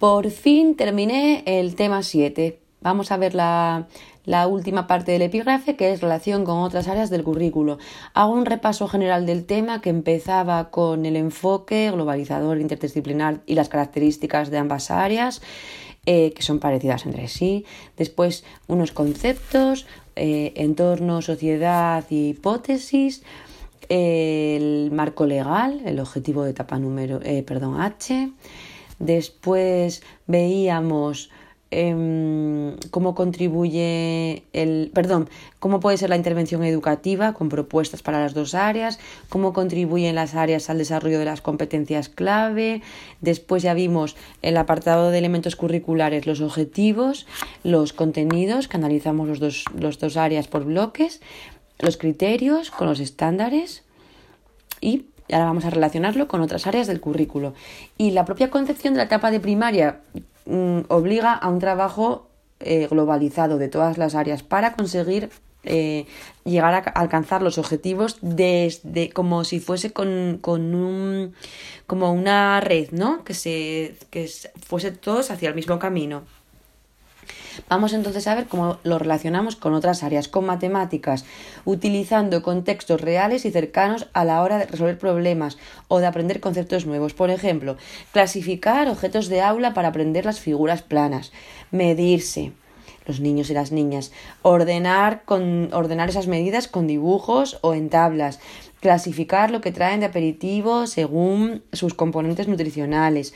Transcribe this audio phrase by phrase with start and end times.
[0.00, 2.58] Por fin terminé el tema 7.
[2.80, 3.86] Vamos a ver la,
[4.48, 7.76] última parte del epígrafe, que es relación con otras áreas del currículo.
[8.14, 13.68] Hago un repaso general del tema que empezaba con el enfoque globalizador interdisciplinar y las
[13.68, 15.42] características de ambas áreas.
[16.06, 17.66] Eh, que son parecidas entre sí.
[17.98, 19.86] Después unos conceptos,
[20.16, 23.22] eh, entorno, sociedad y hipótesis.
[23.90, 28.30] el marco legal, el objetivo de etapa número, eh, perdón, H.
[29.00, 31.30] Después veíamos
[31.70, 38.34] em, cómo contribuye el, perdón, cómo puede ser la intervención educativa con propuestas para las
[38.34, 39.00] dos áreas,
[39.30, 42.82] cómo contribuyen las áreas al desarrollo de las competencias clave.
[43.22, 47.26] Después ya vimos el apartado de elementos curriculares, los objetivos,
[47.64, 51.22] los contenidos, que analizamos los dos, los dos áreas por bloques,
[51.78, 53.82] los criterios con los estándares
[54.80, 57.54] y y ahora vamos a relacionarlo con otras áreas del currículo.
[57.96, 60.00] Y la propia concepción de la etapa de primaria
[60.46, 62.26] mm, obliga a un trabajo
[62.58, 65.30] eh, globalizado de todas las áreas para conseguir
[65.62, 66.06] eh,
[66.44, 71.34] llegar a alcanzar los objetivos desde como si fuese con, con un
[71.86, 73.22] como una red, ¿no?
[73.22, 74.28] Que se que
[74.66, 76.22] fuese todos hacia el mismo camino.
[77.70, 81.24] Vamos entonces a ver cómo lo relacionamos con otras áreas, con matemáticas,
[81.64, 86.84] utilizando contextos reales y cercanos a la hora de resolver problemas o de aprender conceptos
[86.84, 87.14] nuevos.
[87.14, 87.76] Por ejemplo,
[88.12, 91.30] clasificar objetos de aula para aprender las figuras planas,
[91.70, 92.50] medirse,
[93.06, 94.10] los niños y las niñas,
[94.42, 98.40] ordenar, con, ordenar esas medidas con dibujos o en tablas,
[98.80, 103.32] clasificar lo que traen de aperitivo según sus componentes nutricionales,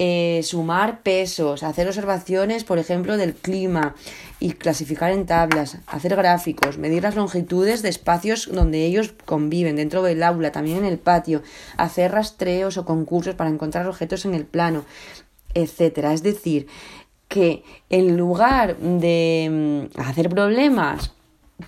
[0.00, 3.96] eh, sumar pesos, hacer observaciones, por ejemplo, del clima
[4.38, 10.04] y clasificar en tablas, hacer gráficos, medir las longitudes de espacios donde ellos conviven, dentro
[10.04, 11.42] del aula, también en el patio,
[11.76, 14.84] hacer rastreos o concursos para encontrar objetos en el plano,
[15.54, 16.12] etcétera.
[16.12, 16.68] Es decir,
[17.26, 21.12] que en lugar de mm, hacer problemas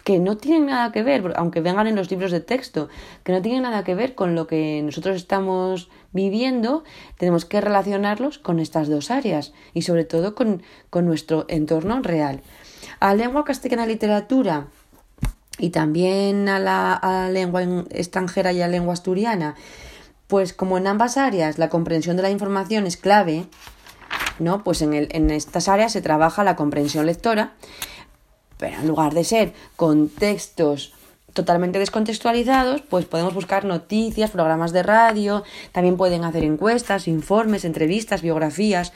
[0.04, 2.88] que no tienen nada que ver, aunque vengan en los libros de texto,
[3.24, 6.84] que no tienen nada que ver con lo que nosotros estamos viviendo,
[7.18, 10.62] tenemos que relacionarlos con estas dos áreas y sobre todo con,
[10.92, 12.40] nuestro entorno real.
[13.00, 14.68] A la lengua castellana literatura
[15.58, 19.56] y también a la, lengua extranjera y a la lengua asturiana,
[20.28, 23.46] pues como en ambas áreas la comprensión de la información es clave,
[24.38, 24.62] ¿no?
[24.62, 27.54] Pues en, el, en estas áreas se trabaja la comprensión lectora
[28.60, 30.92] pero en lugar de ser con textos
[31.32, 38.22] totalmente descontextualizados, pues podemos buscar noticias, programas de radio, también pueden hacer encuestas, informes, entrevistas,
[38.22, 38.92] biografías.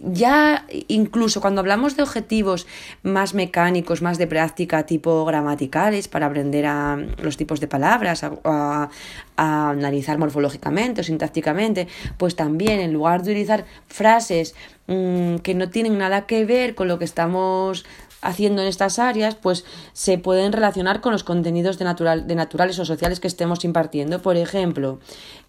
[0.00, 2.68] Ya incluso cuando hablamos de objetivos
[3.02, 8.88] más mecánicos, más de práctica, tipo gramaticales, para aprender a los tipos de palabras, a,
[9.36, 14.54] analizar morfológicamente o sintácticamente, pues también en lugar de utilizar frases
[14.86, 17.84] mm, que no tienen nada que ver con lo que estamos
[18.20, 22.78] haciendo en estas áreas, pues se pueden relacionar con los contenidos de, natural, de naturales
[22.78, 24.20] o sociales que estemos impartiendo.
[24.20, 24.98] Por ejemplo,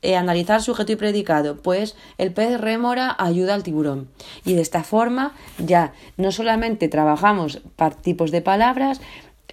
[0.02, 4.10] eh, analizar sujeto y predicado, pues el pez rémora ayuda al tiburón.
[4.46, 7.62] Y de esta forma ya no solamente trabajamos
[8.04, 9.02] tipos de palabras,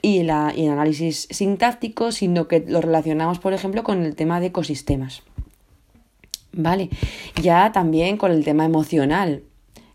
[0.02, 4.38] y, la, y el análisis sintáctico, sino que lo relacionamos, por ejemplo, con el tema
[4.38, 5.22] de ecosistemas.
[6.52, 6.90] ¿Vale?
[7.42, 9.42] Ya también con el tema emocional.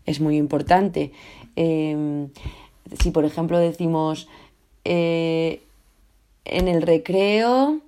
[0.04, 1.12] Es muy importante.
[1.56, 2.28] Em,
[3.00, 4.28] si por ejemplo decimos
[4.84, 5.62] eh,
[6.44, 7.80] en el recreo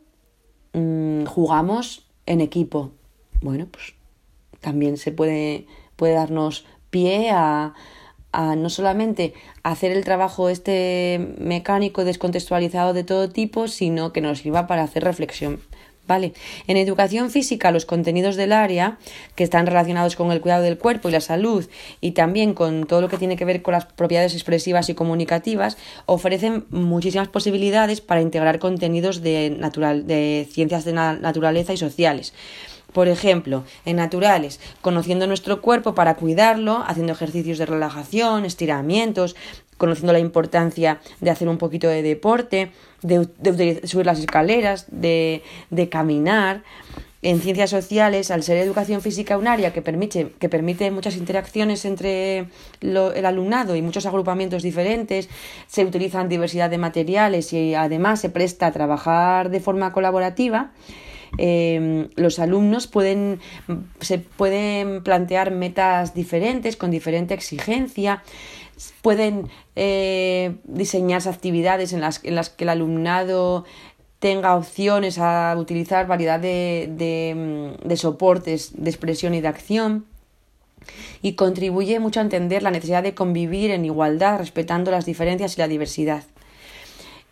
[0.72, 2.90] mm, jugamos en equipo,
[3.40, 3.94] bueno, pues
[4.60, 5.66] también se puede,
[5.96, 7.74] puede darnos pie a,
[8.32, 14.38] a no solamente hacer el trabajo este mecánico descontextualizado de todo tipo, sino que nos
[14.38, 15.60] sirva para hacer reflexión
[16.06, 16.34] ¿Vale?
[16.66, 18.98] En educación física, los contenidos del área
[19.36, 21.66] que están relacionados con el cuidado del cuerpo y la salud
[22.02, 25.78] y también con todo lo que tiene que ver con las propiedades expresivas y comunicativas
[26.04, 32.34] ofrecen muchísimas posibilidades para integrar contenidos de, natural, de ciencias de naturaleza y sociales.
[32.94, 39.34] Por ejemplo, en naturales, conociendo nuestro cuerpo para cuidarlo, haciendo ejercicios de relajación, estiramientos,
[39.76, 42.70] conociendo la importancia de hacer un poquito de deporte,
[43.02, 45.42] de, subir las escaleras, de,
[45.90, 46.62] caminar.
[47.22, 51.86] En ciencias sociales, al ser educación física un área que permite, que permite muchas interacciones
[51.86, 52.48] entre
[52.82, 55.30] el alumnado y muchos agrupamientos diferentes,
[55.66, 60.72] se utilizan diversidad de materiales y además se presta a trabajar de forma colaborativa,
[61.38, 63.40] eh, los alumnos pueden,
[64.00, 68.22] se pueden plantear metas diferentes, con diferente exigencia,
[69.02, 73.64] pueden eh, diseñarse actividades en las, en las que el alumnado
[74.18, 77.34] tenga opciones a utilizar variedad de, de,
[77.82, 80.06] mm, de soportes de expresión y de acción.
[81.22, 85.60] y contribuye mucho a entender la necesidad de convivir en igualdad, respetando las diferencias y
[85.62, 86.24] la diversidad.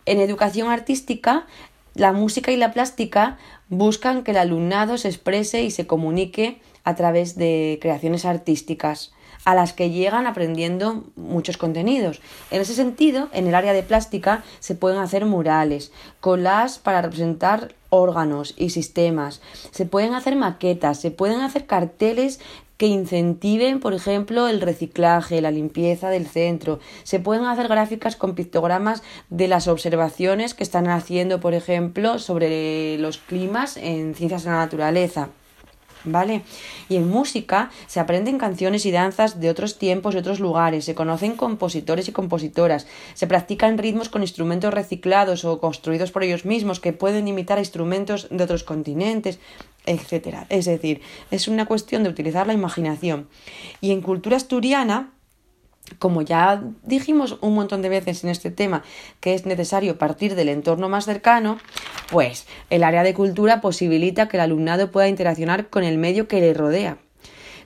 [0.07, 1.45] En educación artística,
[1.93, 3.37] la música y la plástica
[3.69, 9.13] buscan que el alumnado se exprese y se comunique a través de creaciones artísticas
[9.45, 12.21] a las que llegan aprendiendo muchos contenidos.
[12.51, 17.73] En ese sentido, en el área de plástica se pueden hacer murales, colas para representar
[17.89, 19.41] órganos y sistemas,
[19.71, 22.39] se pueden hacer maquetas, se pueden hacer carteles
[22.77, 26.79] que incentiven, por ejemplo, el reciclaje, la limpieza del centro.
[27.03, 32.97] Se pueden hacer gráficas con pictogramas de las observaciones que están haciendo, por ejemplo, sobre
[32.97, 35.29] los climas en ciencias de la naturaleza.
[36.05, 36.41] ¿Vale?
[36.89, 40.95] Y en música se aprenden canciones y danzas de otros tiempos y otros lugares, se
[40.95, 46.81] conocen compositores y compositoras, se practican ritmos con instrumentos reciclados o construidos por ellos mismos
[46.81, 49.39] que pueden imitar a instrumentos de otros continentes,
[49.85, 50.45] etcétera.
[50.49, 51.01] Es decir,
[51.31, 53.27] es una cuestión de utilizar la imaginación.
[53.79, 55.12] Y en cultura asturiana,
[55.99, 58.83] como ya dijimos un montón de veces en este tema
[59.19, 61.57] que es necesario partir del entorno más cercano,
[62.11, 66.39] pues el área de cultura posibilita que el alumnado pueda interaccionar con el medio que
[66.39, 66.97] le rodea.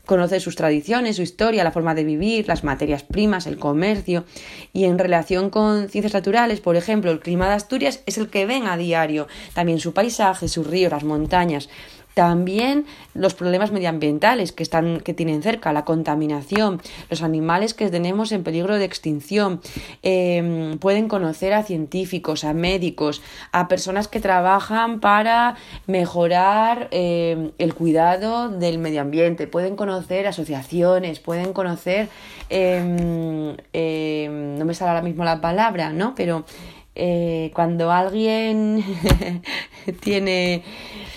[0.05, 4.23] Conocer sus tradiciones, su historia, la forma de vivir, las materias primas, el comercio.
[4.71, 8.45] Y en relación con ciencias naturales, por ejemplo, el clima de Asturias es el que
[8.45, 9.27] ven a diario.
[9.53, 11.67] También su paisaje, sus ríos, las montañas.
[12.17, 16.81] También los problemas medioambientales que, están, que tienen cerca, la contaminación,
[17.11, 19.61] los animales que tenemos en peligro de extinción.
[20.01, 23.21] Em, pueden conocer a científicos, a médicos,
[23.51, 29.45] a personas que trabajan para mejorar em, el cuidado del medio ambiente.
[29.45, 32.09] Pueden conocer asociaciones, pueden conocer,
[32.49, 33.55] em,
[34.57, 36.15] no me sale ahora mismo la palabra, ¿no?
[36.15, 36.45] Pero
[36.97, 38.83] eh, cuando alguien
[40.01, 40.63] tiene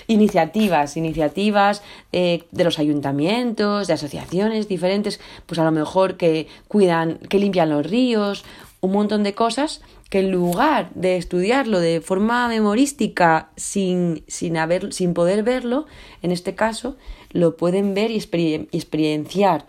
[0.07, 1.83] iniciativas, iniciativas
[2.13, 7.71] eh, de los ayuntamientos, de asociaciones diferentes, pues a lo mejor que cuidan, que limpian
[7.71, 8.45] los ríos,
[8.81, 14.93] un montón de cosas que en lugar de estudiarlo de forma memorística sin, sin, haber,
[14.93, 15.87] sin poder verlo,
[16.23, 16.97] en este caso,
[17.31, 19.67] lo pueden ver y, experienciar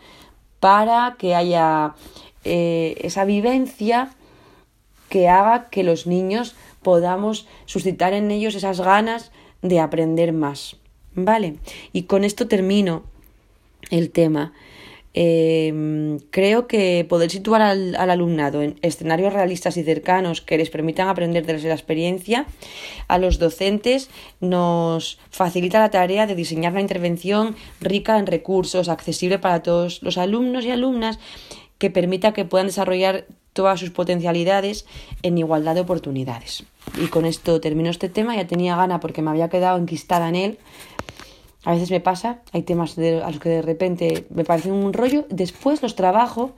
[0.60, 1.94] para que haya
[2.44, 4.10] eh, esa vivencia
[5.12, 9.32] que haga que los niños podamos suscitar en ellos esas ganas
[9.62, 10.78] de aprender más.
[11.14, 11.58] ¿Vale?
[11.92, 13.04] Y con esto termino
[13.90, 14.54] el tema.
[15.14, 21.10] Em, creo que poder situar al, alumnado en escenarios realistas y cercanos que les permitan
[21.10, 22.46] aprender desde la experiencia
[23.10, 24.10] a los docentes
[24.40, 30.18] nos facilita la tarea de diseñar una intervención rica en recursos, accesible para todos los
[30.18, 31.20] alumnos y alumnas,
[31.78, 34.86] que permita que puedan desarrollar todas sus potencialidades
[35.24, 36.64] en igualdad de oportunidades.
[37.02, 40.36] Y con esto termino este tema, ya tenía gana porque me había quedado enquistada en
[40.36, 40.60] él.
[41.64, 45.26] A veces me pasa, hay temas a los que de repente me parecen un rollo,
[45.30, 46.54] después los trabajo,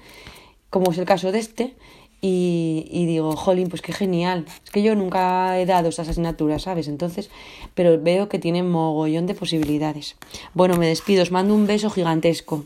[0.69, 1.75] como es el caso de este,
[2.21, 4.45] y, y, digo, jolín, pues qué genial.
[4.63, 6.87] Es que yo nunca he dado esas asignaturas, ¿sabes?
[6.87, 7.29] Entonces,
[7.73, 10.15] pero veo que tienen mogollón de posibilidades.
[10.53, 12.63] Bueno, me despido, os mando un beso gigantesco.